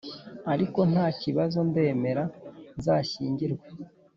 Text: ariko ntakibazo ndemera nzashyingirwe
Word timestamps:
ariko 0.53 0.79
ntakibazo 0.91 1.57
ndemera 1.69 2.23
nzashyingirwe 2.77 3.65